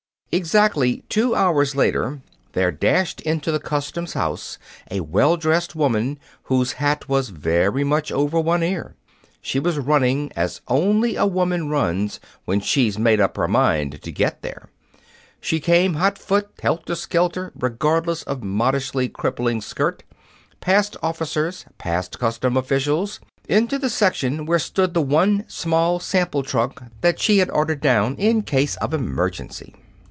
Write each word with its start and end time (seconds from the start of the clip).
Exactly 0.33 1.03
two 1.09 1.35
hours 1.35 1.75
later, 1.75 2.21
there 2.53 2.71
dashed 2.71 3.19
into 3.23 3.51
the 3.51 3.59
customs 3.59 4.13
house 4.13 4.57
a 4.89 5.01
well 5.01 5.35
dressed 5.35 5.75
woman 5.75 6.17
whose 6.43 6.71
hat 6.79 7.09
was 7.09 7.27
very 7.27 7.83
much 7.83 8.13
over 8.13 8.39
one 8.39 8.63
ear. 8.63 8.95
She 9.41 9.59
was 9.59 9.77
running 9.77 10.31
as 10.33 10.61
only 10.69 11.17
a 11.17 11.25
woman 11.25 11.67
runs 11.67 12.21
when 12.45 12.61
she's 12.61 12.97
made 12.97 13.19
up 13.19 13.35
her 13.35 13.49
mind 13.49 14.01
to 14.03 14.09
get 14.09 14.41
there. 14.41 14.69
She 15.41 15.59
came 15.59 15.95
hot 15.95 16.17
foot, 16.17 16.49
helter 16.61 16.95
skelter, 16.95 17.51
regardless 17.53 18.23
of 18.23 18.41
modishly 18.41 19.09
crippling 19.09 19.59
skirt, 19.59 20.01
past 20.61 20.95
officers, 21.03 21.65
past 21.77 22.19
customs 22.19 22.55
officials, 22.55 23.19
into 23.49 23.77
the 23.77 23.89
section 23.89 24.45
where 24.45 24.59
stood 24.59 24.93
the 24.93 25.01
one 25.01 25.43
small 25.49 25.99
sample 25.99 26.41
trunk 26.41 26.79
that 27.01 27.19
she 27.19 27.39
had 27.39 27.49
ordered 27.49 27.81
down 27.81 28.15
in 28.15 28.43
case 28.43 28.77
of 28.77 28.93
emergency. 28.93 29.75